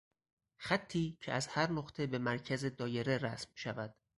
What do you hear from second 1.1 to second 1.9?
که از هر